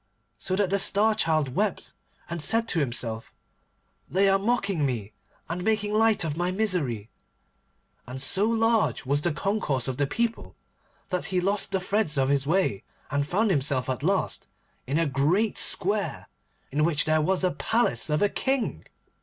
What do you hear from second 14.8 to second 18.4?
in a great square, in which there was a palace of a